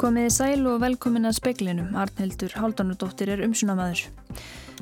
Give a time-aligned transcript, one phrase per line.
[0.00, 1.90] Komiði sæl og velkomin að speklinum.
[2.00, 4.06] Arnhildur Haldunadóttir er umsunamaður.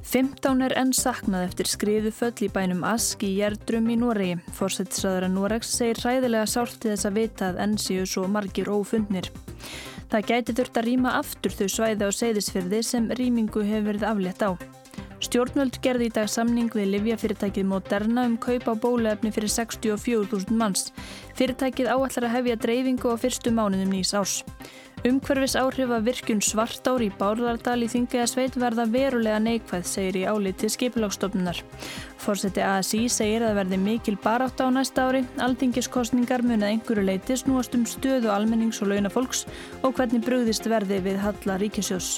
[0.07, 4.39] 15 er enn saknað eftir skriðu föll í bænum Ask í Gjerdrum í Noregi.
[4.55, 9.27] Fórsettisræðara Noregs segir ræðilega sálti þess að vita að enn séu svo margir ófundnir.
[10.07, 14.47] Það gæti þurft að rýma aftur þau svæði á seyðisfyrði sem rýmingu hefur verið aflétt
[14.47, 14.55] á.
[15.19, 20.93] Stjórnvöld gerði í dag samning við Livjafyrirtækið Moderna um kaup á bólefni fyrir 64.000 manns.
[21.35, 24.45] Fyrirtækið áallar að hefja dreifingu á fyrstu mánuðum nýs árs.
[25.07, 30.71] Umhverfis áhrif að virkun svartár í Bárðardal í Þingaðasveit verða verulega neikvæð, segir í áliti
[30.75, 31.61] skipilagstofnunar.
[32.19, 37.79] Fórseti ASI segir að verði mikil barátt á næsta ári, aldingiskostningar munið einhverju leiti snúast
[37.79, 39.45] um stöðu almennings og launafólks
[39.85, 42.17] og hvernig brugðist verði við Halla Ríkisjós.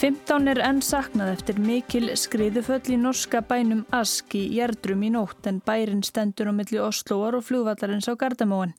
[0.00, 5.44] 15 er enn saknað eftir mikil skriðuföll í norska bænum Ask í Gjerdrum í nótt
[5.50, 8.72] en bærin stendur á milli Osloar og flugvallarins á Gardamóan.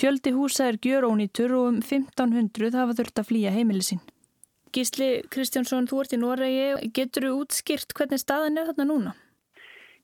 [0.00, 4.00] Fjöldi húsa er gjör ónýtur og um 1500 hafa þurft að flýja heimilisín.
[4.72, 6.88] Gísli Kristjánsson, þú ert í Noregi.
[6.96, 9.14] Getur þú útskýrt hvernig staðan er þarna núna?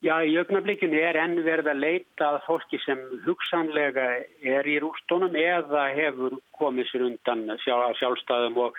[0.01, 4.07] Já, í augnablikinu er enn verið að leita að fólki sem hugsanlega
[4.41, 8.79] er í rústónum eða hefur komið sér undan sjálf, sjálfstæðum og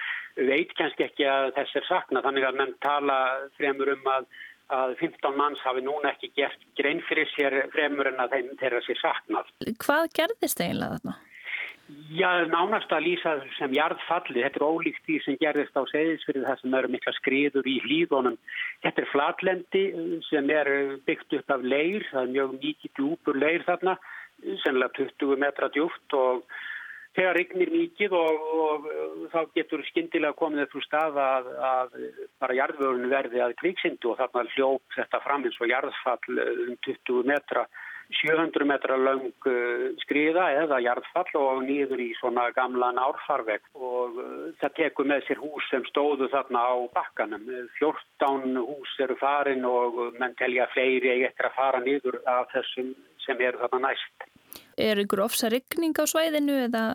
[0.49, 2.23] veit kannski ekki að þess er sakna.
[2.25, 3.19] Þannig að menn tala
[3.59, 4.25] fremur um að,
[4.73, 9.03] að 15 manns hafi núna ekki gert grein fyrir sér fremur en að þeirra sér
[9.03, 9.53] saknað.
[9.85, 11.19] Hvað gerðist eiginlega þarna?
[12.11, 14.41] Já, nánast að lýsa sem jarðfalli.
[14.43, 18.35] Þetta er ólíkt því sem gerðist á segðisfyrir það sem eru mikla skriður í hlýðunum.
[18.83, 19.83] Þetta er flatlendi
[20.27, 20.71] sem er
[21.07, 22.03] byggt upp af leir.
[22.11, 23.95] Það er mjög mikið djúpur leir þarna,
[24.63, 26.43] sennilega 20 metra djúpt og
[27.17, 31.95] þegar rignir mikið og, og, og þá getur skindilega komið upp úr stað að, að
[32.43, 37.31] bara jarðvörun verði að kviksindu og þarna hljóp þetta fram eins og jarðfall um 20
[37.33, 37.65] metra
[38.19, 44.49] 700 metra lang uh, skriða eða jarðfall og nýður í svona gamlan árfarveg og uh,
[44.61, 47.47] það tekur með sér hús sem stóðu þarna á bakkanum.
[47.79, 52.93] 14 hús eru farin og menn telja fleiri eftir að fara nýður af þessum
[53.25, 54.29] sem eru þarna næst.
[54.81, 56.85] Er ykkur ofsa ryggning á svæðinu eða?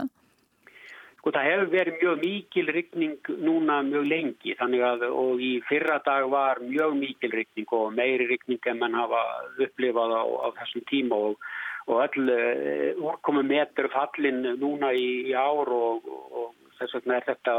[1.26, 5.96] Sko það hefur verið mjög mikil ryggning núna mjög lengi þannig að og í fyrra
[6.06, 9.24] dag var mjög mikil ryggning og meiri ryggning en mann hafa
[9.58, 11.48] upplifað á, á þessum tíma og,
[11.90, 17.26] og all uh, úrkomu metur fallin núna í, í ár og, og þess vegna er
[17.32, 17.56] þetta,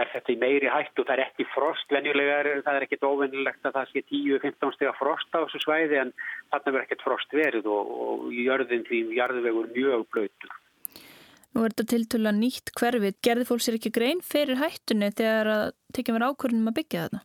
[0.00, 3.06] er þetta í meiri hætt og það er ekki frost, venjulega er það er ekkit
[3.10, 6.16] óvennilegt að það sé 10-15 steg að frosta á þessu svæði en
[6.48, 10.56] þarna verður ekkit frost verið og, og jörðin því jarðvegur mjög blöytur.
[11.50, 13.16] Nú er þetta tiltöla nýtt hverfið.
[13.26, 15.64] Gerði fólk sér ekki grein fyrir hættunni þegar að
[15.96, 17.24] tekja mér ákvörðunum að byggja þetta?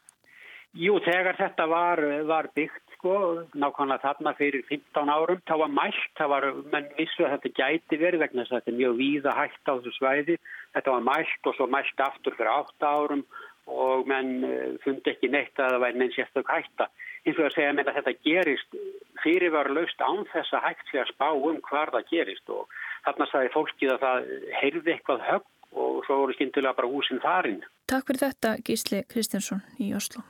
[0.76, 3.14] Jú, þegar þetta var, var byggt, sko,
[3.56, 8.00] nákvæmlega þarna fyrir 15 árum, þá var mælt, það var, menn vissu að þetta gæti
[8.02, 10.38] verið vegna þess að þetta er mjög víða hætt á þessu svæði.
[10.76, 13.24] Þetta var mælt og svo mælt aftur fyrir 8 árum
[13.72, 16.90] og menn eh, fundi ekki neitt að það væri neins eftir hætta.
[17.26, 18.76] Eins og að segja að þetta gerist
[19.24, 22.68] fyrirvarlaust án þess að hægt sé að spá um hvar það gerist og
[23.06, 24.30] Þarna sagði fólkið að það
[24.60, 27.60] heyrði eitthvað högg og svo voru skindilega bara húsinn farin.
[27.90, 30.24] Takk fyrir þetta Gísli Kristjánsson í Oslo.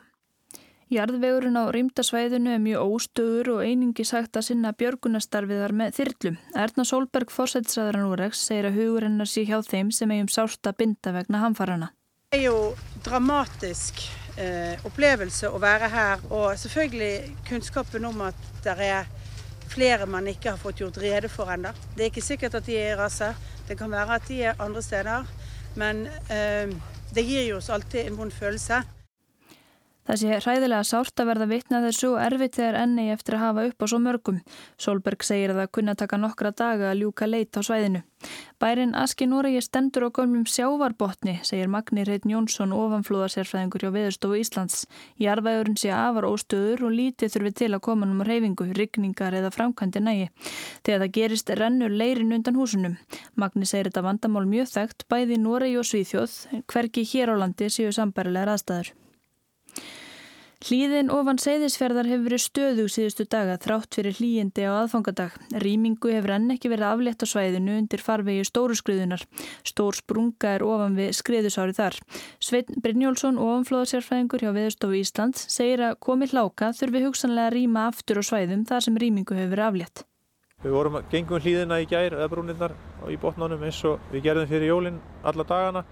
[0.94, 6.36] Jarðvegurinn á rýmdasvæðinu er mjög óstöður og einingi sagt að sinna björgunastarfiðar með þyrlum.
[6.62, 11.16] Erna Solberg, fórsætsræðaran úrregs, segir að hugurinnar sé hjá þeim sem eigum sárt að binda
[11.16, 11.90] vegna hamfarana.
[12.30, 12.60] Det er jo
[13.06, 14.04] dramatisk
[14.38, 19.10] eh, opplevelse å være her, og selvfølgelig kunnskapen om at det er
[19.76, 21.74] flere man ikke har fått gjort rede for ennå.
[21.96, 23.34] Det er ikke sikkert at de er i rase,
[23.68, 25.28] det kan være at de er andre steder.
[25.76, 26.72] Men eh,
[27.16, 28.82] det gir jo oss alltid en vond følelse.
[30.06, 33.64] Það sé hræðilega sárt að verða vitna þessu og erfitt þegar enni eftir að hafa
[33.72, 34.42] upp á svo mörgum.
[34.78, 38.04] Solberg segir að það kunna taka nokkra daga að ljúka leit á svæðinu.
[38.62, 44.86] Bærin Aski Noregi stendur á gömlum sjávarbotni, segir Magni Reit Jónsson ofanflúðarsérfræðingur hjá Veðurstofu Íslands.
[45.22, 50.04] Jarðvægurinn sé afar óstöður og lítið þurfi til að koma um reyfingu, rigningar eða framkvæmdi
[50.06, 50.28] nægi.
[50.86, 53.00] Þegar það gerist rennur leirin undan húsunum.
[53.36, 56.38] Magni segir þetta vandamál mjög þekkt bæði Noregi og Svíþjóð,
[56.72, 58.94] hverki hér á landi séu sambarilegar aðstæður.
[60.64, 65.36] Hlýðin ofan seyðisferðar hefur verið stöðug síðustu daga þrátt fyrir hlýjindi á aðfangadag.
[65.52, 69.26] Rýmingu hefur enn ekki verið aflétt á svæðinu undir farvegi stóru skriðunar.
[69.68, 72.00] Stór sprunga er ofan við skriðusári þar.
[72.40, 78.22] Sveitn Brynjólfsson, ofanflóðasérfræðingur hjá Veðurstofu Íslands, segir að komi hláka þurfi hugsanlega að rýma aftur
[78.22, 80.06] á svæðum þar sem rýmingu hefur verið aflétt.
[80.64, 82.78] Við vorum að gengum hlýðina í gær eða brúnirnar
[83.12, 85.84] í botnánum eins og við gerðum fyrir jólinn alla dagana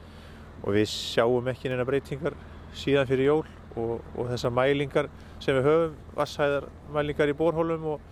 [0.63, 2.37] og við sjáum ekki neina breytingar
[2.73, 3.43] síðan fyrir jól
[3.75, 5.09] og, og þessar mælingar
[5.43, 8.05] sem við höfum, vassæðarmælingar í borhólum og,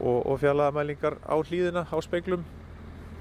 [0.00, 2.44] og, og fjallaðamælingar á hlýðina á speiklum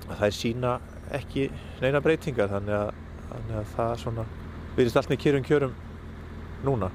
[0.08, 0.74] það er sína
[1.14, 1.48] ekki
[1.82, 4.26] neina breytingar þannig að, þannig að það svona
[4.76, 5.76] virðist allt með kjörum kjörum
[6.66, 6.90] núna.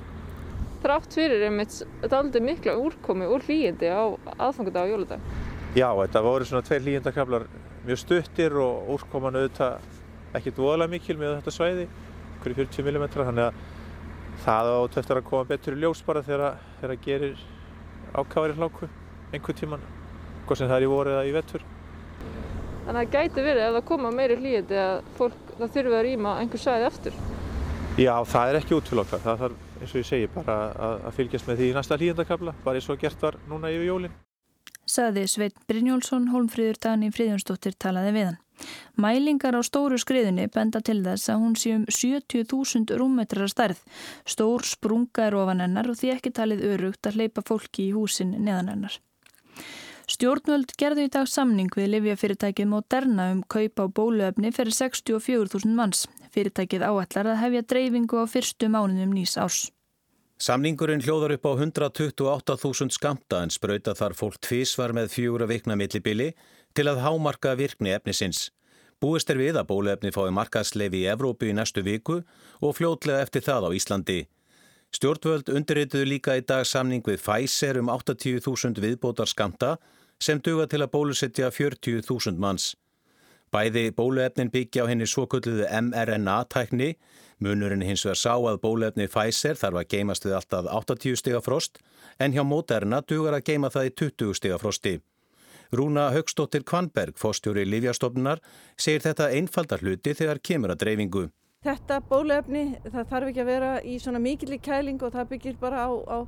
[0.82, 1.80] Þrátt fyrir einmitt
[2.10, 5.30] daldi mikla úrkomi úr hlýjandi á aðfangadag og jóladag.
[5.76, 7.48] Já, þetta voru svona tveir hlýjandakablar
[7.86, 11.88] mjög stuttir og úrkoman auðvitað ekkert voðalega mikil með þetta svæði,
[12.42, 13.66] hverju 40 mm, þannig að
[14.44, 17.40] það átt eftir að koma betur í ljós bara þegar það gerir
[18.14, 18.88] ákvæðari hláku
[19.32, 19.82] einhver tíman,
[20.46, 21.66] hvað sem það er í voru eða í vettur.
[22.86, 26.06] Þannig að það gæti verið ef það koma meiri hlýjandi að fólk, það þurfi að
[26.06, 27.18] rýma einhver sæði eftir.
[27.98, 29.24] Já, það er ekki útfélagslega.
[29.26, 32.54] Það þarf, eins og ég segi, bara að, að fylgjast með því í næsta hlýjandakabla,
[32.64, 34.18] bara eins og gert var núna yfir jólinn.
[34.88, 38.38] Saði Sveit Brynjólfsson, Holmfríður Dani Fríðjónsdóttir talaði við hann.
[38.98, 43.82] Mælingar á stóru skriðunni benda til þess að hún sé um 70.000 rúmmetrar stærð.
[44.26, 48.34] Stór sprunga er ofan hennar og því ekki talið örugt að hleypa fólki í húsin
[48.38, 48.98] neðan hennar.
[50.08, 56.06] Stjórnvöld gerðu í dag samning við livjafyrirtækið Moderna um kaupa á bóluöfni fyrir 64.000 manns.
[56.32, 59.66] Fyrirtækið áallar að hefja dreifingu á fyrstu mánuðum nýs árs.
[60.38, 65.76] Samningurinn hljóðar upp á 128.000 skamta en spröyta þar fólk tvísvar með fjögur að vikna
[65.76, 66.28] millibili
[66.78, 68.52] til að hámarka virkni efnisins.
[69.02, 72.20] Búist er við að bóluefni fái markaðsleifi í Evrópu í næstu viku
[72.62, 74.18] og fljótlega eftir það á Íslandi.
[74.94, 79.72] Stjórnvöld undirrituðu líka í dag samning við Pfizer um 80.000 viðbótar skamta
[80.22, 82.76] sem duga til að bólusetja 40.000 manns.
[83.50, 86.94] Bæði bóluefnin byggja á henni svokulluðu mRNA-tækni,
[87.42, 91.82] munurinn hins vegar sá að bóluefni Pfizer þarf að geimast við alltaf 80 stiga frost
[92.22, 95.00] en hjá Moderna dugar að geima það í 20 stiga frosti.
[95.72, 98.40] Rúna Högstóttir Kvanberg, fórstjóri Lífjastofnunar,
[98.80, 101.24] segir þetta einfaldar hluti þegar kemur að dreifingu.
[101.66, 105.84] Þetta bóluefni það þarf ekki að vera í svona mikillig kæling og það byggir bara
[105.84, 106.18] á, á,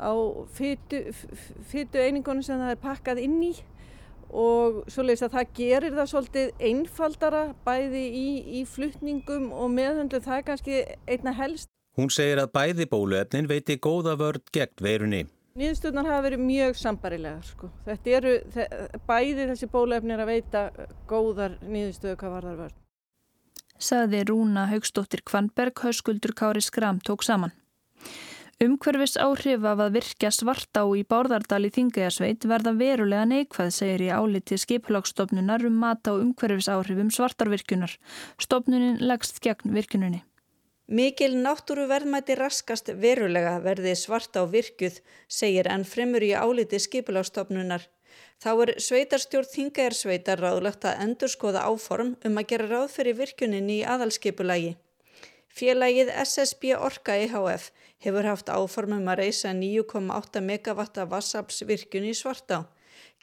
[0.00, 0.12] á
[0.56, 3.52] fytu einingunum sem það er pakkað inn í
[4.34, 8.26] og svoleiðis að það gerir það svolítið einfaldara bæði í,
[8.58, 11.70] í flutningum og meðhundlu það er kannski einna helst.
[11.94, 15.22] Hún segir að bæði bóluefnin veiti góða vörd gegn veirunni.
[15.54, 17.68] Nýðstöðnar hafa verið mjög sambarilegar sko.
[17.86, 18.30] Þetta eru
[19.06, 20.62] bæði þessi bóluefnir að veita
[21.06, 22.80] góðar nýðstöðu hvað var þar vörd.
[23.78, 27.54] Saði Rúna Haugstóttir Kvanberg, hauskuldur Kári Skram tók saman.
[28.66, 34.10] Umhverfis áhrif af að virkja svartá í Bárðardal í Þingæjarsveit verða verulega neikvað, segir í
[34.10, 37.94] áliti skiplagsstofnunar um mata á umhverfis áhrifum svartarvirkunar.
[38.42, 40.24] Stofnunin leggst gegn virkununni.
[40.86, 44.98] Mikil náttúruverðmæti raskast verulega verði svartá virkuð,
[45.28, 47.86] segir enn fremur í áliti skiplagsstofnunar.
[48.44, 53.86] Þá er sveitarstjórn Þingæjarsveitar ráðlagt að endurskoða áform um að gera ráð fyrir virkuninni í
[53.94, 54.74] aðalskipulagi.
[55.48, 57.70] Félagið SSB Orka IHF
[58.04, 62.66] hefur haft áformum að reysa 9,8 megawatta vassapsvirkjun í Svartá.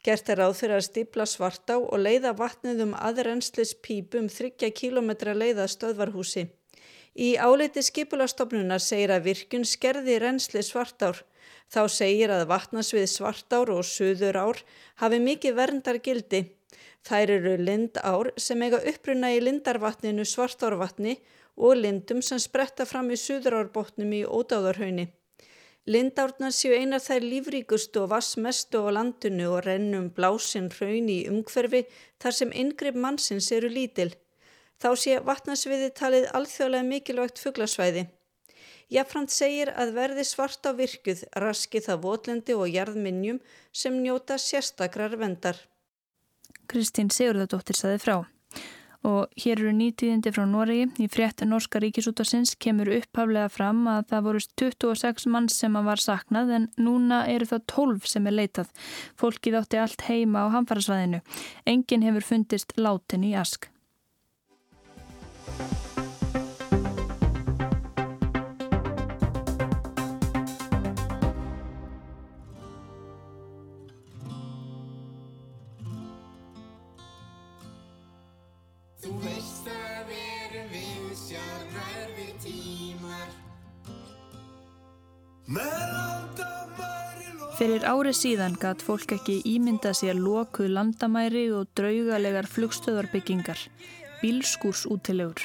[0.02, 5.14] Gert er ráð fyrir að stipla Svartá og leiða vatnið um aðrennslis pípum 30 km
[5.38, 6.48] leiða stöðvarhúsi.
[7.12, 11.20] Í áliti skipulastofnunar segir að virkun skerði rennsli Svartár.
[11.72, 14.62] Þá segir að vatnasvið Svartár og Suðurár
[15.02, 16.46] hafi mikið verndar gildi.
[17.04, 21.18] Þær eru lindár sem eiga uppruna í lindarvatninu Svartárvatni
[21.56, 25.10] og lindum sem spretta fram í suðurárbótnum í ódáðarhaunni.
[25.84, 31.82] Lindárnar séu einar þær lífríkustu og vassmestu á landinu og rennum blásinn hraun í umhverfi
[32.22, 34.12] þar sem yngripp mannsins eru lítil.
[34.82, 38.08] Þá sé vatnarsviði talið alþjóðlega mikilvægt fugglasvæði.
[38.92, 43.38] Jafnframt segir að verði svart á virkuð raski það votlendi og jarðminnjum
[43.70, 45.56] sem njóta sérstakrar vendar.
[46.66, 48.16] Kristín Sigurðardóttir saði frá.
[49.06, 50.90] Og hér eru nýtíðindi frá Noregi.
[51.02, 56.54] Í frétt Norska ríkisútarsins kemur upphaflega fram að það voru 26 mann sem var saknað
[56.58, 58.70] en núna eru það 12 sem er leitað.
[59.18, 61.22] Fólkið átti allt heima á hamfarasvæðinu.
[61.66, 63.71] Engin hefur fundist látin í ask.
[87.62, 93.60] Fyrir árið síðan gatt fólk ekki ímynda sér lokuð landamæri og draugalegar flugstöðarbyggingar,
[94.22, 95.42] bílskúrsútilegur.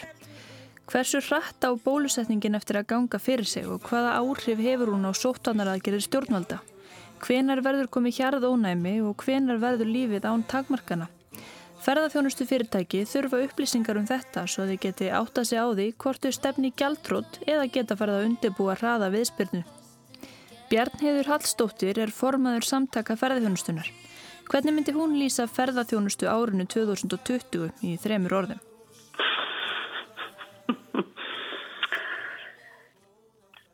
[0.88, 5.12] Hversu hratt á bólusetningin eftir að ganga fyrir sig og hvaða áhrif hefur hún á
[5.12, 6.62] sóttanaraðgerir stjórnvalda?
[7.20, 11.10] Hvenar verður komið hjarð ónæmi og hvenar verður lífið án takmarkana?
[11.84, 16.34] Ferðarþjónustu fyrirtæki þurfa upplýsingar um þetta svo þau geti átta sig á því hvort þau
[16.38, 19.64] stefni gjaldrótt eða geta ferða að undirbúa hraða viðspyrnu.
[20.72, 23.92] Bjarnheður Hallstóttir er formaður samtaka ferðarþjónustunar.
[24.48, 28.67] Hvernig myndi hún lýsa ferðarþjónustu árinu 2020 í þremur orðum?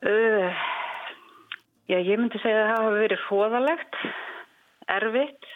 [0.03, 0.51] Uh,
[1.87, 3.99] já, ég myndi segja að það hafa verið fóðalegt,
[4.91, 5.51] erfitt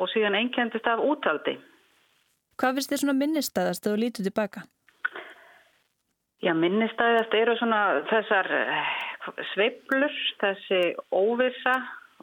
[0.00, 1.58] og síðan einkendist af útaldi.
[2.60, 4.64] Hvað finnst þið svona minnistæðast að þú lítur tilbaka?
[6.42, 7.80] Já, minnistæðast eru svona
[8.10, 8.94] þessar eh,
[9.52, 10.80] sveiblur, þessi
[11.14, 11.76] óvisa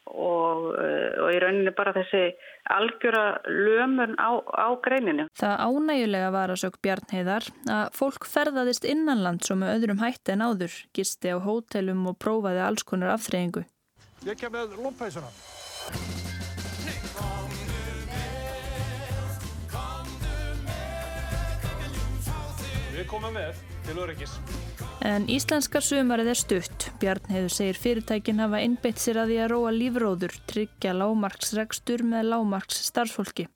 [0.09, 2.23] og, eh, og í rauninni bara þessi
[2.73, 5.27] algjöra lömun á, á greininu.
[5.37, 10.45] Það ánægulega var að sög Bjarnheðar að fólk ferðaðist innanlands og með öðrum hætti en
[10.45, 13.65] áður, gisti á hótelum og prófaði alls konar aftreyingu.
[14.27, 15.29] Ég kem með lómpæsuna.
[22.99, 24.33] Við komum með til öryggis.
[25.05, 26.87] En íslenska sumarið er stutt.
[26.99, 32.27] Bjarn hefur segir fyrirtækin hafa innbeitt sér að því að róa lífróður, tryggja lámarksregstur með
[32.33, 33.47] lámarks starfsfólki.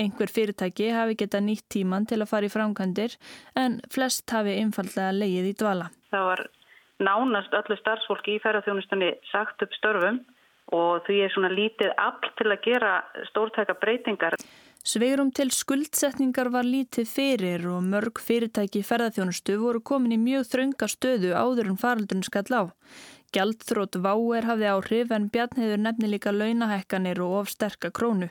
[0.00, 3.18] Einhver fyrirtæki hafi geta nýtt tíman til að fara í framkvæmdir
[3.60, 5.90] en flest hafi einfallega leið í dvala.
[6.14, 6.44] Það var
[7.04, 10.22] nánast öllu starfsfólki í ferðarþjónustunni sagt upp störfum
[10.74, 12.94] og því er svona lítið afl til að gera
[13.30, 14.36] stórtæka breytingar.
[14.86, 20.88] Sveirum til skuldsetningar var lítið fyrir og mörg fyrirtæki ferðarþjónustu voru komin í mjög þrönga
[20.88, 22.62] stöðu áður en faraldurinn skall á.
[23.36, 28.30] Gjaldþrótt váer hafði áhrif en Bjarnheður nefni líka launahækkanir og of sterka krónu.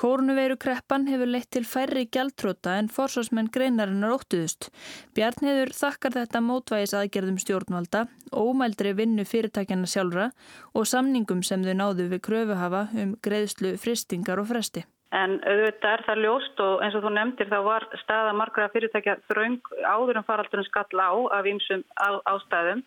[0.00, 4.70] Kórnuveiru kreppan hefur leitt til færri gjaldþrótta en forsvarsmenn greinarinnar óttuðust.
[5.12, 10.30] Bjarnheður þakkar þetta mótvægis aðgerðum stjórnvalda, ómældri vinnu fyrirtækjana sjálfra
[10.72, 14.86] og samningum sem þau náðu við kröfuhafa um greiðslu fristingar og fresti.
[15.12, 19.18] En auðvitað er það ljóst og eins og þú nefndir þá var staða margra fyrirtækja
[19.28, 22.80] þraung áður en faraldurinn skall á af ímsum ástæðum.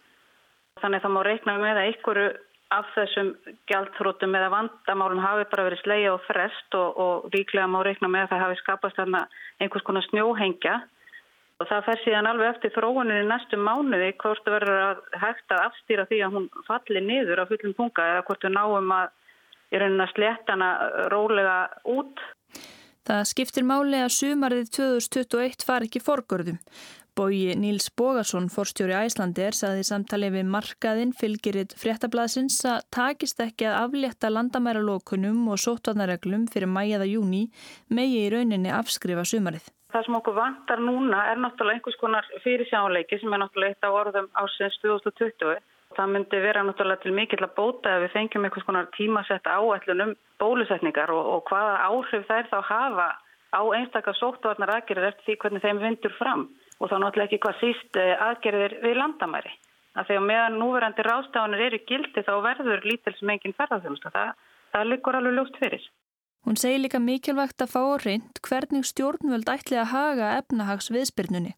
[0.82, 2.26] Þannig það má reikna með að einhverju
[2.74, 3.30] af þessum
[3.70, 8.26] gjaldþrótum eða vandamálum hafi bara verið slegja og frest og, og líklega má reikna með
[8.26, 10.80] að það hafi skapast einhvers konar snjóhengja.
[11.62, 15.62] Og það fer síðan alveg eftir þróunin í næstu mánuði hvort verður að hægt að
[15.70, 19.14] afstýra því að hún falli niður á fullum punga eða hvort við náum að
[19.72, 20.72] í raunin að sléttana
[21.14, 21.58] rólega
[21.96, 22.22] út.
[23.06, 26.62] Það skiptir máli að sumarið 2021 far ekki forgörðum.
[27.16, 33.78] Bóji Níls Bógarsson, forstjóri Æslandir, saði samtalið við markaðinn fylgiritt fréttablasins að takist ekki að
[33.86, 37.46] aflétta landamæralókunum og sótvarnareglum fyrir mæjaða júni
[37.88, 39.70] megi í rauninni afskrifa sumarið.
[39.96, 43.96] Það sem okkur vantar núna er náttúrulega einhvers konar fyrirsjáleiki sem er náttúrulega eitt á
[43.96, 45.62] orðum ásins 2020
[45.96, 50.04] Það myndi vera náttúrulega til mikill að bóta ef við fengjum einhvers konar tímasett áætlun
[50.06, 53.08] um bólusetningar og, og hvaða áhrif þær þá hafa
[53.56, 56.48] á einstakar sóttvarnar aðgerðir eftir því hvernig þeim vindur fram
[56.80, 59.54] og þá náttúrulega ekki hvað síst eh, aðgerðir við landamæri.
[59.96, 64.12] Að þegar meðan núverandi rástafanir eru gildi þá verður lítil sem enginn ferðarþjónusta.
[64.12, 64.34] Það,
[64.74, 65.86] það liggur alveg ljóst fyrir.
[66.46, 71.56] Hún segir líka mikilvægt að fá á reynd hvernig stjórnvöld ætli að haga efnahags viðspyrnunni.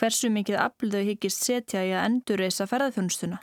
[0.00, 3.38] Hversu mikið aflöðu hyggist setja í að endurreisa ferðarþjónustuna.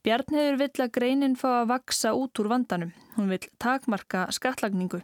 [0.00, 2.92] Bjarnheður vill að greinin fá að vaksa út úr vandanum.
[3.16, 5.02] Hún vill takmarka skattlagningu.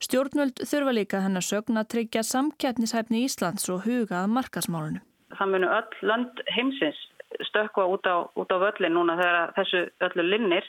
[0.00, 5.02] Stjórnvöld þurfa líka hennar sögn að tryggja samkjætnishæfni Íslands og huga að markasmálunum.
[5.34, 7.00] Það munu öll land heimsins
[7.48, 10.66] stökka út á, á völlin núna þegar þessu öllu linnir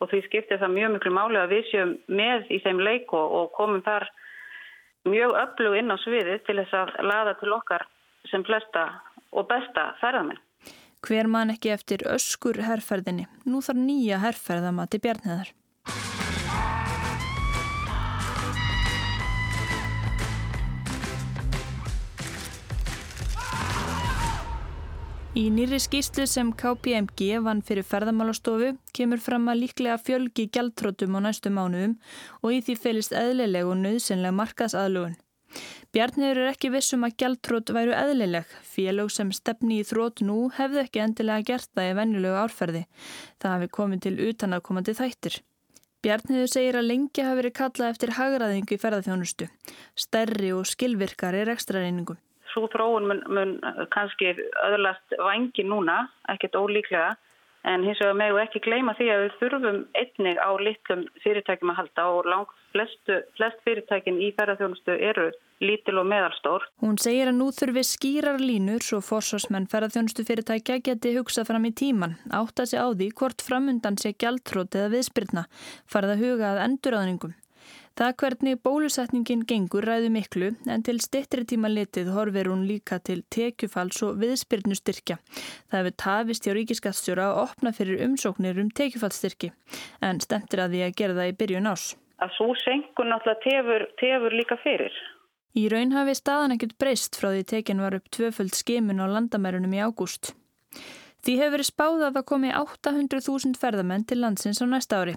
[0.00, 3.26] og því skiptir það mjög miklu máli að við séum með í þeim leik og,
[3.38, 4.06] og komum þar
[5.08, 7.86] mjög öflug inn á sviðið til þess að laða til okkar
[8.30, 8.86] sem flesta
[9.30, 10.40] og besta ferðamenn.
[11.00, 13.24] Hver man ekki eftir öskur herrferðinni?
[13.48, 15.54] Nú þarf nýja herrferðamati bjarnheðar.
[25.40, 31.20] Í nýri skýslu sem KPMG vann fyrir ferðamálastofu kemur fram að líklega fjölgi gjaldtrótum á
[31.30, 31.96] næstu mánuðum
[32.42, 35.16] og í því felist eðlileg og nöðsynlega markaðsaðlugun.
[35.90, 38.48] Bjarniður er ekki vissum að gjaldtrót væru eðlileg.
[38.62, 42.82] Félög sem stefni í þrót nú hefðu ekki endilega gert það í vennilegu árferði.
[43.42, 45.40] Það hafi komið til utanakomandi þættir.
[46.00, 49.48] Bjarniður segir að lengi hafi verið kallað eftir hagraðingu í ferðarþjónustu.
[49.98, 52.16] Stærri og skilvirkari er ekstra reyningu.
[52.54, 53.52] Svo þróun mun, mun
[53.92, 57.12] kannski öðurlast vangi núna, ekkert ólíklega.
[57.68, 61.78] En hins vegar meðu ekki gleyma því að við þurfum einnig á litlum fyrirtækjum að
[61.82, 65.26] halda og langt flestu, flest fyrirtækin í ferðarþjónustu eru
[65.60, 66.64] lítil og meðalstór.
[66.80, 71.74] Hún segir að nú þurfi skýrar línur svo forsvarsmenn ferðarþjónustu fyrirtækja geti hugsað fram í
[71.76, 75.46] tíman, átt að sé á því hvort framundan sé gjaldtrót eða viðspyrna,
[75.84, 77.36] farið að huga að endurraðningum.
[77.98, 83.20] Það hvernig bólusetningin gengur ræðu miklu en til stittri tíma litið horfir hún líka til
[83.34, 85.18] tekjufalls og viðspyrnustyrkja.
[85.68, 89.52] Það hefur tafist hjá ríkiskattstjóra að opna fyrir umsóknir um tekjufallstyrki
[90.06, 91.86] en stemtir að því að gera það í byrjun ás.
[92.20, 94.92] að svo senkun náttúrulega tefur, tefur líka fyrir.
[95.56, 99.72] Í raun hafi staðan ekkert breyst frá því tekin var upp tvöföld skimun á landamærunum
[99.72, 100.34] í ágúst.
[101.24, 105.16] Því hefur verið spáð að það komi 800.000 ferðamenn til landsins á næsta ári.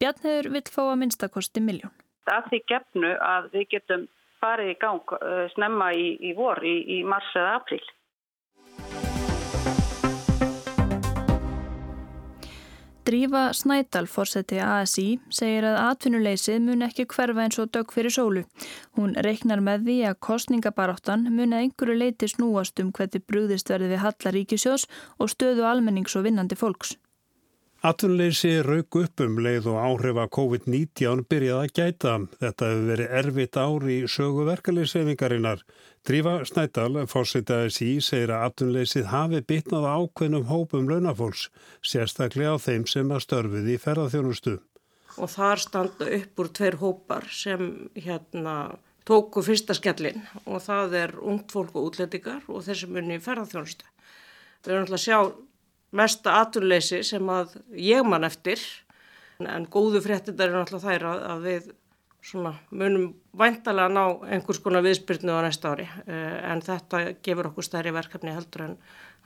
[0.00, 1.92] Bjarnheður vill fá að minnstakosti miljón.
[2.24, 4.06] Það því gefnu að við getum
[4.40, 7.82] farið í gang uh, snemma í, í vor, í, í mars eða april.
[13.04, 18.46] Drífa Snædal, fórseti ASI, segir að atvinnuleysið mun ekki hverfa eins og dög fyrir sólu.
[18.96, 23.92] Hún reiknar með því að kostningabaráttan mun að einhverju leiti snúast um hvernig brúðist verði
[23.92, 24.88] við Hallaríkisjós
[25.20, 26.96] og stöðu almennings og vinnandi fólks.
[27.84, 32.14] Atvinnleysi rauk upp um leið og áhrif að COVID-19 byrjaði að gæta.
[32.40, 35.60] Þetta hefur verið erfitt ári í sögu verkefliðsefingarinnar.
[36.08, 41.50] Drífa Snædal, fórsetaðis í, segir að atvinnleysið hafi bitnað ákveðnum hópum launafólks,
[41.84, 44.58] sérstaklega á þeim sem að störfið í ferðarþjónustu.
[45.20, 47.68] Og þar standa upp úr tveir hópar sem
[48.00, 48.58] hérna
[49.04, 53.26] tóku fyrsta skellin og það er ungt fólk og útlendingar og þeir sem unni í
[53.28, 53.84] ferðarþjónustu.
[54.64, 55.18] Við erum alltaf að sjá
[55.94, 58.60] mesta aturleysi sem að ég man eftir
[59.42, 61.70] en góðu fréttindar er náttúrulega þær að, að við
[62.24, 67.66] svona, munum væntalega ná einhvers konar viðspyrnu á næsta ári eh, en þetta gefur okkur
[67.66, 68.76] stærri verkefni heldur en,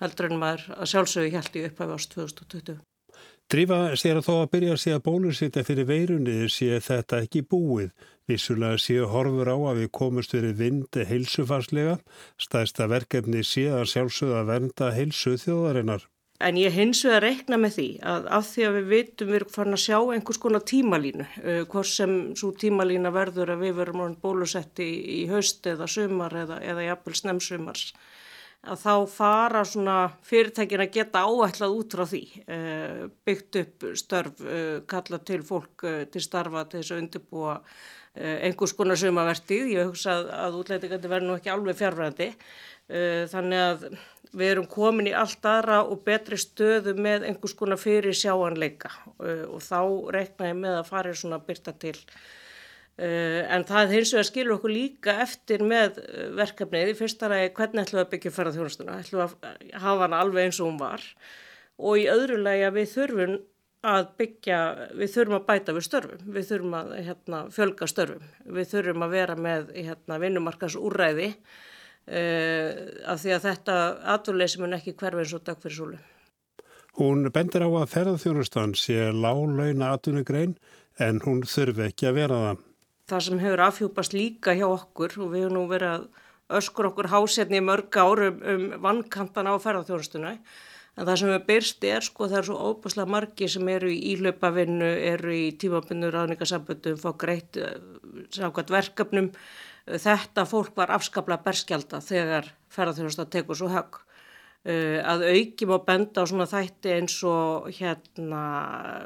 [0.03, 2.81] heldur en maður að sjálfsögju held í upphæfi ást 2020.
[3.49, 7.47] Drífa sér að þó að byrja að sé að bólusita fyrir veirunni sé þetta ekki
[7.49, 7.95] búið.
[8.29, 11.97] Vissulega sé horfur á að við komumst verið vind heilsufarslega,
[12.37, 16.05] stæðsta verkefni sé að sjálfsögða vernda heilsu þjóðarinnar.
[16.39, 19.55] En ég hins vegar rekna með því að af því að við veitum við erum
[19.55, 24.15] farin að sjá einhvers konar tímalínu, uh, hvort sem svo tímalína verður að við verum
[24.23, 27.89] bólusetti í, í haust eða sumar eða, eða jafnvel snemsumars,
[28.67, 34.43] að þá fara svona fyrirtækin að geta áætlað út frá því, uh, byggt upp störf,
[34.43, 37.61] uh, kalla til fólk til starfa til þess að undirbúa
[38.19, 39.69] einhvers konar sumavertið.
[39.77, 42.27] Ég hugsa að, að útlætingandi verður nú ekki alveg fjárfræðandi,
[43.31, 43.85] þannig að
[44.33, 48.91] við erum komin í allt aðra og betri stöðu með einhvers konar fyrir sjáanleika
[49.21, 49.79] og þá
[50.17, 51.95] reikna ég með að fara svona byrta til.
[52.99, 56.91] Uh, en það hins vegar skilur okkur líka eftir með uh, verkefnið.
[56.91, 60.25] Í fyrsta ræði hvernig ætlum við að byggja ferða þjónastuna, ætlum við að hafa hana
[60.25, 61.07] alveg eins og hún var?
[61.79, 63.39] Og í öðru lagi að við þurfum
[63.89, 64.59] að byggja,
[64.99, 69.15] við þurfum að bæta við störfum, við þurfum að hérna, fjölga störfum, við þurfum að
[69.15, 71.33] vera með hérna, vinnumarkas úrræði
[72.09, 73.75] Uh, af því að þetta
[74.15, 75.99] aturleysi mun ekki hverfi eins og dag fyrir súlu.
[76.97, 80.55] Hún bendir á að ferðarþjónustan sé lálauna atunugrein
[81.05, 82.63] en hún þurfi ekki að vera það.
[83.09, 87.11] Það sem hefur afhjúpast líka hjá okkur og við hefum nú verið að öskur okkur
[87.13, 90.35] hásetni í mörg árum um vannkantana á ferðarþjónustuna
[90.99, 93.99] en það sem við byrst er sko það er svo óbúslega margi sem eru í
[94.15, 97.77] ílaupavinnu, eru í tímabunnu ráðningasamböndum, fá greitt uh,
[98.35, 99.31] samkvæmt verkefnum
[99.89, 104.03] þetta fólk var afskaplega berskjálta þegar ferðarþjónusta tekur svo högg.
[104.67, 108.41] Uh, að auki má benda á svona þætti eins og hérna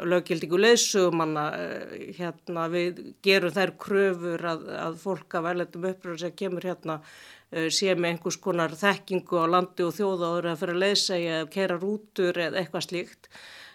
[0.09, 6.33] löggildingu leðsugumanna uh, hérna við gerum þær kröfur að, að fólk af erlendum uppröður sem
[6.41, 10.83] kemur hérna uh, sé með einhvers konar þekkingu á landi og þjóðáður að fyrir að
[10.87, 13.31] leðsegja eða kera rútur eða eitthvað slíkt.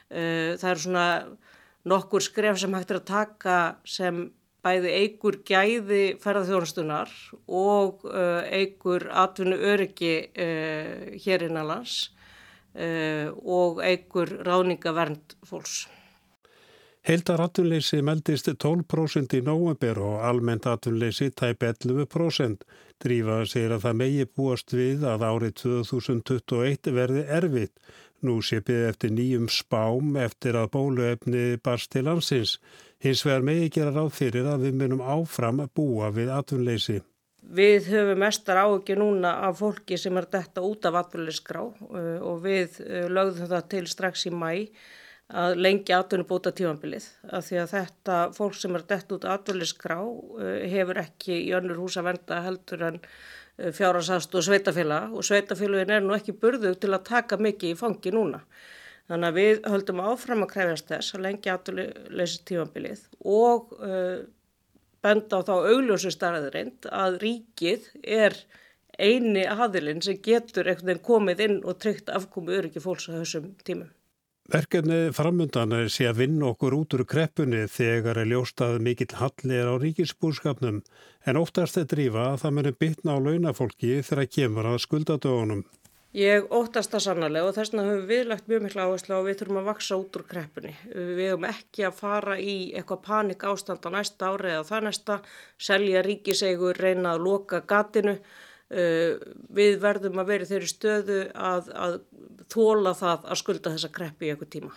[0.08, 1.08] Það er svona
[1.92, 4.22] nokkur skref sem hægt er að taka sem
[4.65, 7.12] bæði eigur gæði ferðarþjónustunar
[7.48, 8.06] og
[8.52, 12.00] eigur atvinnu öryggi uh, hér innanlands
[12.78, 15.86] uh, og eigur ráningavernd fólks.
[17.08, 22.65] Heildar atvinnleysi meldist 12% í nógumber og almennt atvinnleysi tæp 11%.
[23.00, 27.72] Drífa segir að það megi búast við að árið 2021 verði erfitt.
[28.28, 32.58] Nú sé byggði eftir nýjum spám eftir að bóluefni barst til landsins.
[33.04, 37.02] Hins vegar megi gera ráð fyrir að við munum áfram búa við atvinnleysi.
[37.48, 42.42] Við höfum mestar áökju núna af fólki sem er detta út af atvinnuleysgrá uh, og
[42.44, 44.50] við uh, lögðum það til strax í mæ
[45.28, 47.06] að lengja atvinnubóta tímanbilið.
[47.28, 51.84] Því að þetta fólk sem er detta út af atvinnuleysgrá uh, hefur ekki í önnur
[51.84, 53.02] hús að venda heldur en
[53.58, 58.14] fjárhansast og sveitafélag og sveitafélagin er nú ekki burðug til að taka mikið í fangi
[58.14, 58.44] núna.
[59.08, 64.26] Þannig að við höldum áfram að krefjast þess að lengja afturleysi tímanbilið og uh,
[65.06, 68.36] benda á þá augljósu starðurind að ríkið er
[68.98, 73.54] eini aðilinn sem getur einhvern veginn komið inn og tryggt afkomi öryggi fólks á þessum
[73.63, 73.93] tímum.
[74.48, 79.67] Verkefni framundan er sé að vinna okkur út úr kreppunni þegar er ljóstað mikill hallir
[79.67, 80.78] á ríkisbúrskapnum
[81.28, 85.65] en óttast er drífa að það muni bytna á launafólki þegar kemur að skuldadögunum.
[86.18, 89.36] Ég óttast það sannarlega og þess vegna höfum við lagt mjög miklu áherslu og við
[89.38, 90.72] þurfum að vaksa út úr kreppunni.
[90.90, 95.18] Við höfum ekki að fara í eitthvað panik ástand á næsta ári eða það næsta,
[95.62, 98.16] selja ríkisegur, reyna að loka gatinu.
[99.60, 102.00] Við verðum að vera þeirri stöðu að, að
[102.50, 104.74] þóla það að skulda þessa kreppu í eitthvað tíma.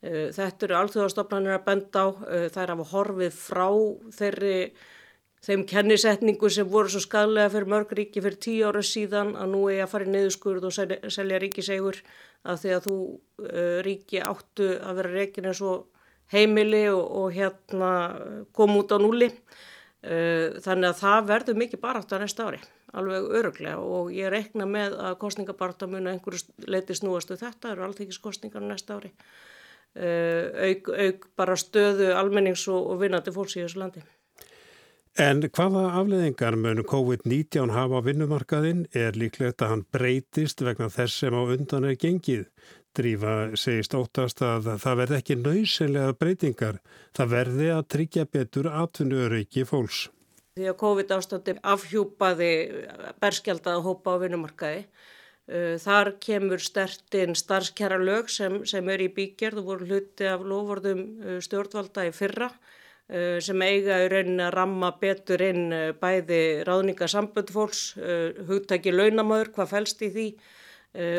[0.00, 2.08] Þetta eru alþjóðastofnanir að benda á,
[2.50, 3.68] það er að horfið frá
[4.18, 4.56] þeirri
[5.46, 9.62] þeim kennisetningu sem voru svo skadlega fyrir mörg ríki fyrir tíu ára síðan að nú
[9.72, 12.00] er að fara í neðuskurð og selja, selja ríkisegur
[12.44, 15.88] að því að þú uh, ríki áttu að vera reikin eins og
[16.32, 17.92] heimili og, og hérna
[18.56, 19.30] koma út á núli.
[20.00, 22.60] Uh, þannig að það verður mikið barátt að næsta ári,
[22.96, 27.84] alveg öruglega og ég rekna með að kostningabarátt að muna einhverju leiti snúastu þetta, eru
[27.88, 29.12] allþykkiskostningar næsta ári.
[29.90, 34.04] Uh, auk, auk bara stöðu almennings og, og vinnandi fólks í þessu landi.
[35.18, 41.24] En hvaða afleðingar mun COVID-19 hafa á vinnumarkaðinn er líklegt að hann breytist vegna þess
[41.24, 42.46] sem á undan er gengið.
[42.94, 46.78] Drífa segist óttast að það verði ekki nöysenlega breytingar.
[47.14, 50.08] Það verði að tryggja betur atvinnuöryggi fólks.
[50.54, 52.50] Því að COVID ástandi afhjúpaði
[53.22, 54.82] berskjaldaða hópa á vinnumarkaði.
[55.82, 61.40] Þar kemur stertinn starfskjara lög sem, sem er í bígerð og voru hluti af lofvörðum
[61.42, 62.52] stjórnvalda í fyrra
[63.42, 67.80] sem eiga í rauninni að ramma betur inn bæði ráðningasambönd fólks,
[68.46, 70.26] hugtæki launamöður, hvað fælst í því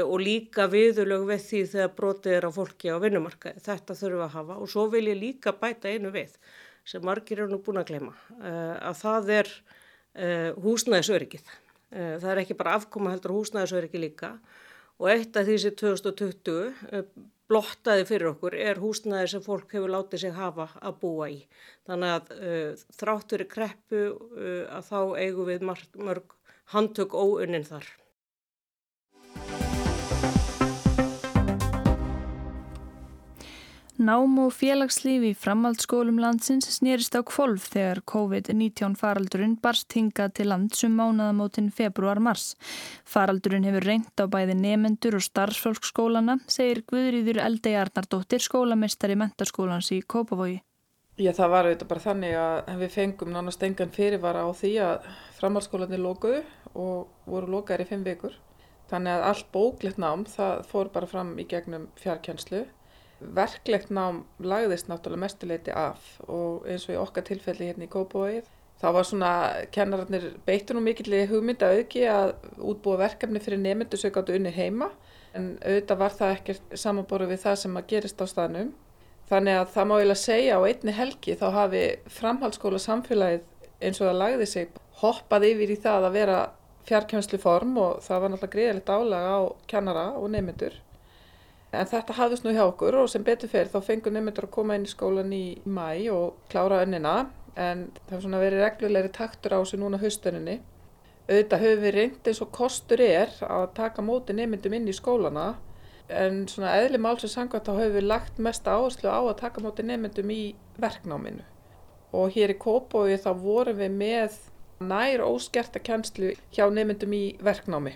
[0.04, 3.64] og líka viðulög við því þegar brotið er á fólki á vinnumarkaði.
[3.64, 6.34] Þetta þurfum við að hafa og svo vil ég líka bæta einu við
[6.88, 9.52] sem margir eru nú búin að glema að það er
[10.64, 11.54] húsnæðisöryggið.
[11.92, 14.34] Það er ekki bara afkoma heldur húsnæðisöryggi líka
[15.02, 17.06] og eitt af því sem 2020
[17.52, 21.40] blottaði fyrir okkur er húsnæði sem fólk hefur látið sig hafa að búa í.
[21.90, 26.38] Þannig að uh, þráttur í kreppu uh, að þá eigum við mörg
[26.76, 27.90] handtök óunnin þar.
[34.02, 40.48] Nám og félagslífi í framhaldsskólum landsins snýrist á kvolf þegar COVID-19 faraldurinn barst hingað til
[40.50, 42.56] landsum mánaðamótin februar-mars.
[43.06, 50.02] Faraldurinn hefur reynt á bæði nefendur og starfsfólksskólana, segir Guðrýður Eldei Arnardóttir, skólamestari mentarskólans í
[50.02, 50.64] Kópavogi.
[51.22, 55.10] Já, það var auðvitað bara þannig að við fengum nánast engan fyrirvara á því að
[55.38, 56.42] framhaldsskólanir lokuðu
[56.74, 58.34] og voru lokaðir í fimm vikur.
[58.90, 62.66] Þannig að allt bóklegt nám það fór bara fram í gegnum fjarkjenslu.
[63.22, 68.50] Verklegt nám lagðist náttúrulega mestuleiti af og eins og í okkar tilfelli hérna í Kópavóið
[68.82, 69.32] þá var svona,
[69.74, 74.54] kennararnir beittu nú mikill í hugmynda auki að útbúa verkefni fyrir nefndu sem gáttu unni
[74.56, 74.90] heima
[75.38, 78.72] en auðvitað var það ekkert samanboru við það sem að gerist á staðnum.
[79.32, 81.84] Þannig að það má eiginlega segja á einni helgi þá hafi
[82.18, 83.46] framhaldsskóla samfélagið
[83.82, 86.40] eins og það lagði sig hoppað yfir í það að vera
[86.90, 90.74] fjarkjömslu form og það var náttúrulega greiðilegt álaga á kennara og nefndur.
[91.72, 94.76] En þetta hafðist nú hjá okkur og sem betur fyrir þá fengur nefndur að koma
[94.76, 97.14] inn í skólan í mæ og klára önnina
[97.56, 100.58] en það hefur svona verið reglulegri taktur á þessu núna haustenninni.
[101.30, 105.48] Auðvitað höfum við reynd eins og kostur er að taka móti nefndum inn í skólana
[106.12, 109.88] en svona eðli málsins sangvært þá höfum við lagt mest áherslu á að taka móti
[109.88, 110.42] nefndum í
[110.76, 111.48] verknáminu.
[112.12, 114.40] Og hér í Kópói þá vorum við með
[114.84, 117.96] nær óskerta kjænslu hjá nefndum í verknámi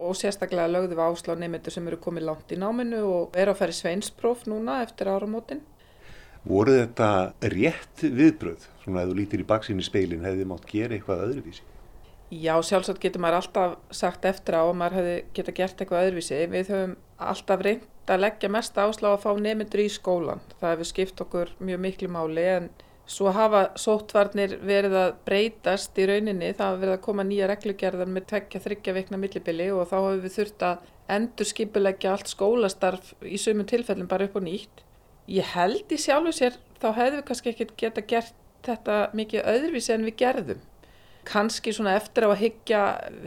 [0.00, 3.60] og sérstaklega lögðum við áslá nefndur sem eru komið langt í náminu og er að
[3.60, 5.60] færi sveinspróf núna eftir áramótin.
[6.48, 7.10] Voru þetta
[7.52, 11.24] rétt viðbröð, svona að þú lítir í baksín í speilin, hefði þið mátt gera eitthvað
[11.26, 11.66] öðruvísi?
[12.30, 16.38] Já, sjálfsagt getur maður alltaf sagt eftir á að maður hefði geta gert eitthvað öðruvísi.
[16.52, 20.44] Við höfum alltaf reynd að leggja mest áslá að fá nefndur í skólan.
[20.60, 22.70] Það hefur skipt okkur mjög miklu máli en
[23.10, 28.10] Svo hafa sóttvarnir verið að breytast í rauninni, það hafa verið að koma nýja reglugerðar
[28.14, 30.84] með tvekja þryggja vikna millibili og þá hefur við þurft að
[31.16, 34.84] endur skipulegja allt skólastarf í sömum tilfellin bara upp og nýtt.
[35.26, 39.94] Ég held í sjálfu sér þá hefðu við kannski ekkert geta gert þetta mikið öðruvísi
[39.96, 40.62] en við gerðum.
[41.26, 42.84] Kanski svona eftir á að higgja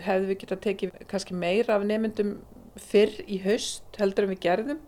[0.07, 2.37] hefðu við geta tekið kannski meira af nefndum
[2.79, 4.81] fyrr í haust heldur en við gerðum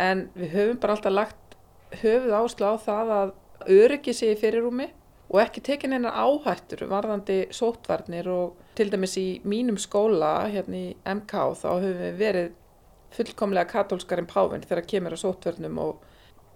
[0.00, 1.56] en við höfum bara alltaf lagt
[2.00, 3.36] höfuð áslá á það að
[3.68, 4.88] öryggi sig í fyrirrúmi
[5.30, 10.88] og ekki tekin einar áhættur varðandi sótvarnir og til dæmis í mínum skóla hérna í
[11.14, 12.50] MK þá höfum við verið
[13.14, 16.04] fullkomlega katólskarinn páfinn þegar kemur að sótvarnum og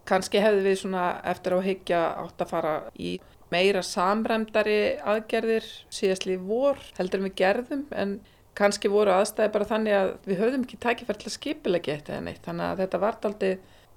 [0.09, 3.17] kannski hefðu við svona eftir að higgja átt að fara í
[3.55, 8.19] meira samræmdari aðgerðir síðastli vor heldur en við gerðum en
[8.59, 12.25] kannski voru aðstæði bara þannig að við höfðum ekki tækifært til að skipilegja eitt eða
[12.29, 12.43] neitt.
[12.45, 13.53] Þannig að þetta vart aldrei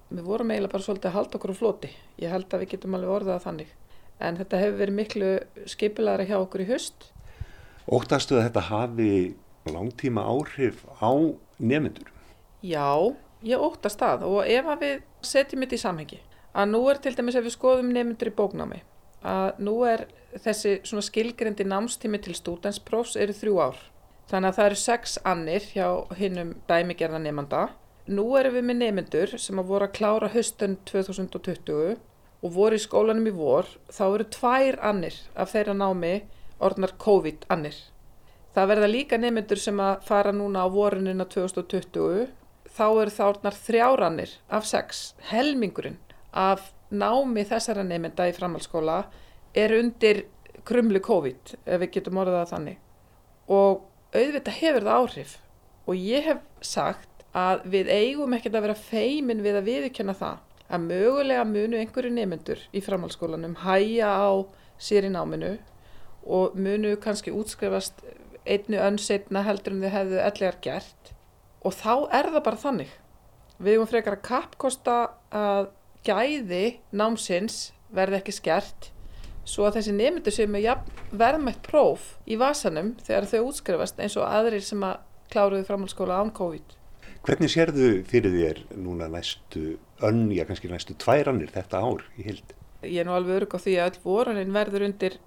[0.08, 1.90] við vorum eiginlega bara svolítið að halda okkur á floti.
[2.22, 3.72] Ég held að við getum alveg orðað þannig.
[4.18, 5.32] En þetta hefur verið miklu
[5.70, 7.10] skipilæra hjá okkur í höst.
[7.88, 9.10] Óttastu að þetta hafi
[9.68, 11.12] langtíma áhrif á
[11.58, 12.10] nefnendur?
[12.64, 13.14] Já,
[13.46, 16.20] ég óttast það og ef að við setjum þetta í samhengi
[16.58, 18.80] að nú er til dæmis ef við skoðum nefnendur í bóknámi
[19.28, 20.06] að nú er
[20.38, 23.78] þessi svona skilgrendi námstími til stúdensprófs eru þrjú ár.
[24.28, 27.62] Þannig að það eru sex annir hjá hinnum dæmigerða nefnda.
[28.08, 31.98] Nú erum við með nefnendur sem að voru að klára höstun 2020
[32.40, 33.68] og voru í skólanum í vor.
[33.92, 36.12] Þá eru tvær annir af þeirra námi
[36.64, 37.76] orðnar COVID-annir.
[38.56, 42.30] Það verða líka nefnendur sem að fara núna á vorunina 2020.
[42.78, 45.02] Þá eru það orðnar þrjárannir af sex.
[45.28, 46.00] Helmingurinn
[46.32, 49.02] af námi þessara nefnda í framhaldsskóla
[49.52, 50.24] er undir
[50.64, 52.80] krumlu COVID, ef við getum orðað þannig.
[53.52, 53.84] Og
[54.16, 55.38] auðvitað hefur það áhrif
[55.88, 60.44] og ég hef sagt að við eigum ekkert að vera feimin við að viðkjöna það
[60.68, 64.30] að mögulega munu einhverju nefnendur í framhaldsskólanum hæja á
[64.78, 65.54] sér í náminu
[66.28, 68.02] og munu kannski útskrifast
[68.48, 71.12] einnu önsetna heldur en þið hefðu ellegar gert
[71.64, 72.92] og þá er það bara þannig.
[73.58, 74.98] Við eigum frekar að kappkosta
[75.34, 75.72] að
[76.06, 78.92] gæði námsins verði ekki skert
[79.48, 84.28] svo að þessi nefndur sem er verðmætt próf í vasanum þegar þau útskrifast eins og
[84.28, 85.00] aðrir sem að
[85.32, 86.77] kláruðu framhaldsskóla án COVID.
[87.26, 92.54] Hvernig sérðu fyrir þér núna næstu önn, já kannski næstu tværannir þetta ár í hild?
[92.82, 95.18] Ég er nú alveg örug á því að all vorunin verður undir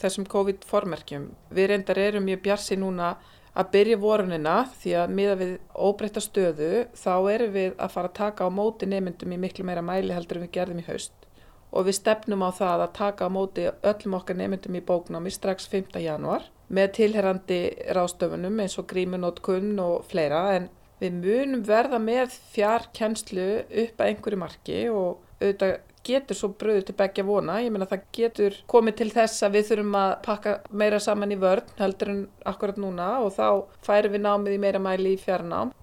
[0.00, 1.28] þessum COVID-formerkjum.
[1.52, 3.16] Við reyndar erum mjög bjarsi núna
[3.50, 8.18] að byrja vorunina því að miða við óbreyta stöðu þá erum við að fara að
[8.20, 11.26] taka á móti nefndum í miklu meira mæli heldur en við gerðum í haust
[11.70, 15.66] og við stefnum á það að taka á móti öllum okkar nefndum í bóknámi strax
[15.70, 15.98] 5.
[16.02, 17.60] januar með tilherrandi
[17.96, 23.48] rástöfunum eins og grímunótkunn og fleira en við munum verða með fjarkenslu
[23.84, 25.76] upp að einhverju marki og auðvitað
[26.10, 29.66] getur svo bröður til begja vona, ég meina það getur komið til þess að við
[29.68, 33.46] þurfum að pakka meira saman í vörn heldur en akkurat núna og þá
[33.84, 35.74] færum við námið í meira mæli í fjarnám.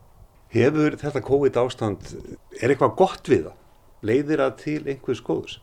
[0.50, 2.12] Hefur þetta COVID ástand,
[2.58, 3.64] er eitthvað gott við það?
[4.06, 5.58] leiðir að til einhvers góðs?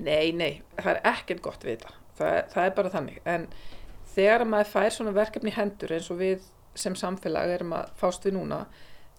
[0.00, 1.96] Nei, nei, það er ekkert gott við þetta.
[2.20, 3.20] Það, það er bara þannig.
[3.28, 3.46] En
[4.14, 6.48] þegar maður fær svona verkefni hendur eins og við
[6.80, 8.64] sem samfélag erum að fást við núna,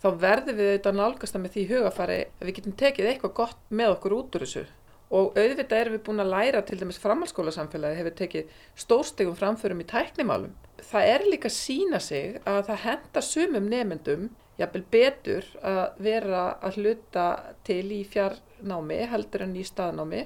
[0.02, 3.66] þá verður við auðvitað nálgast að með því hugafari að við getum tekið eitthvað gott
[3.70, 4.64] með okkur út úr þessu.
[5.12, 9.84] Og auðvitað erum við búin að læra til dæmis framhalskóla samfélagi hefur tekið stórstegum framförum
[9.84, 10.54] í tæknimálum.
[10.88, 14.30] Það er líka sína sig að það henda sumum nefendum
[14.62, 17.28] jafnvel betur að vera að hluta
[17.68, 20.24] til í fjarnámi heldur en í staðnámi.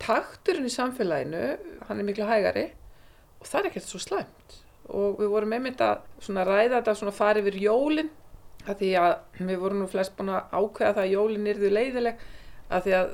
[0.00, 1.44] Takturinn í samfélaginu,
[1.88, 2.70] hann er miklu hægari
[3.40, 4.60] og það er ekkert svo slæmt.
[4.96, 8.10] Og við vorum einmitt að ræða þetta að fara yfir jólinn,
[8.66, 12.24] að því að við vorum nú flest búin að ákveða það að jólinn yrðu leiðileg,
[12.70, 13.12] að því að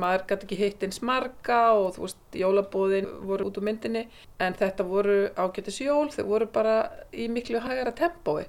[0.00, 4.06] maður gæti ekki hitt eins marga og þú veist, jólabóðin voru út úr myndinni,
[4.42, 6.74] en þetta voru ágættis jól, þau voru bara
[7.12, 8.44] í miklu hægara tempói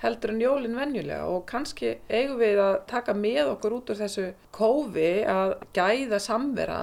[0.00, 1.26] heldur en jólinn venjulega.
[1.28, 6.80] Og kannski eigum við að taka með okkur út úr þessu kófi að gæða samvera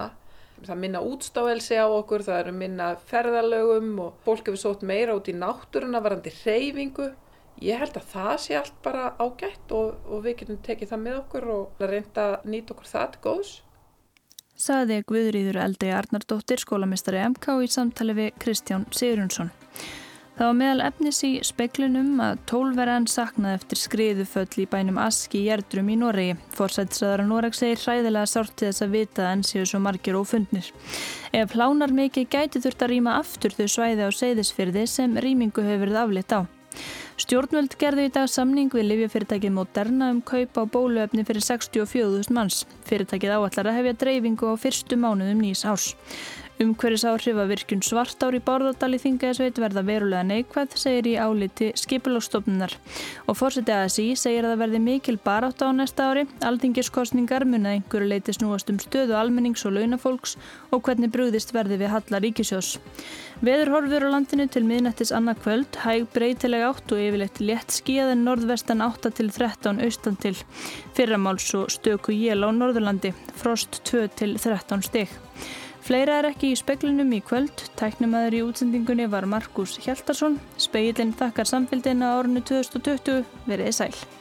[0.66, 5.30] það minna útstáelsi á okkur, það eru minna ferðalögum og fólk hefur sótt meira út
[5.30, 7.12] í náttúruna varandi reyfingu
[7.64, 11.22] ég held að það sé allt bara ágætt og, og við getum tekið það með
[11.22, 13.54] okkur og reynda að nýta okkur það til góðs.
[14.58, 19.52] Saði Guðrýður Eldegi Arnardóttir skólamistari MK í samtali við Kristján Sigurjónsson
[20.38, 25.48] Það var meðal efnis í speklinum að tólverðan saknaði eftir skriðuföll í bænum Aski í
[25.48, 26.36] Jerdrum í Noregi.
[26.54, 30.70] Forsætsræðara Noreg segir hræðilega sárt til þess að vita en séu svo margir ófundnir.
[31.34, 35.88] Ef hlánar mikið gæti þurft að rýma aftur þau svæði á seyðisfyrði sem rýmingu hefur
[35.88, 36.40] verið aflitt á.
[37.18, 42.60] Stjórnvöld gerði í dag samning við Livjafyrirtækið Moderna um kaup á bóluöfni fyrir 64.000 manns.
[42.86, 45.96] Fyrirtækið áallar að hefja dreifingu á fyrstu mánuðum nýs árs.
[46.58, 51.68] Umhverjus áhrif að virkun svartár í Bárðardal í Þingaðisveit verða verulega neikvæð, segir í áliti
[51.78, 52.74] skipulagstofnunar.
[53.30, 58.10] Og fórsetið ASI segir að það verði mikil barátt á næsta ári, aldingiskostningar munið einhverju
[58.10, 60.34] leiti snúast um stöðu almennings og launafólks
[60.74, 62.72] og hvernig brúðist verði við Hallar Ríkisjós.
[63.46, 68.16] Veður horfur á landinu til miðnættis annað kvöld, hæg breytileg átt og yfirleitt létt skíðað
[68.16, 70.34] en norðvestan 8 til 13 austan til.
[70.98, 75.14] Fyrramáls og stöku jél á Norðurlandi, frost 2 til 13 stygg.
[75.86, 77.66] Fleira er ekki í speklinum í kvöld.
[77.80, 80.40] Tæknumæður í útsendingunni var Markus Hjaltarsson.
[80.60, 83.26] Speilin þakkar samfélgina árinu 2020.
[83.48, 84.17] Verið sæl.